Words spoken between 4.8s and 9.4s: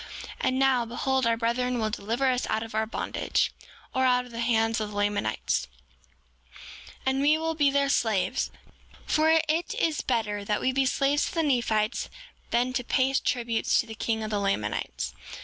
of the Lamanites, and we will be their slaves; for